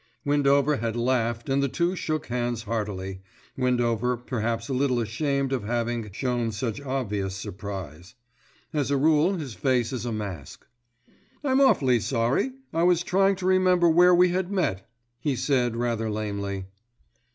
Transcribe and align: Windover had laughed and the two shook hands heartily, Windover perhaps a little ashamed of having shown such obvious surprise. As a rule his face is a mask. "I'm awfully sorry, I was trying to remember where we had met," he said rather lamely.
Windover 0.25 0.77
had 0.77 0.95
laughed 0.95 1.47
and 1.47 1.61
the 1.61 1.67
two 1.69 1.95
shook 1.95 2.25
hands 2.25 2.63
heartily, 2.63 3.21
Windover 3.55 4.17
perhaps 4.17 4.67
a 4.67 4.73
little 4.73 4.99
ashamed 4.99 5.53
of 5.53 5.63
having 5.63 6.09
shown 6.11 6.51
such 6.51 6.81
obvious 6.81 7.35
surprise. 7.35 8.15
As 8.73 8.89
a 8.89 8.97
rule 8.97 9.35
his 9.35 9.53
face 9.53 9.93
is 9.93 10.03
a 10.07 10.11
mask. 10.11 10.65
"I'm 11.43 11.61
awfully 11.61 11.99
sorry, 11.99 12.51
I 12.73 12.81
was 12.81 13.03
trying 13.03 13.35
to 13.35 13.45
remember 13.45 13.87
where 13.87 14.15
we 14.15 14.29
had 14.29 14.51
met," 14.51 14.89
he 15.19 15.35
said 15.35 15.75
rather 15.75 16.09
lamely. 16.09 16.65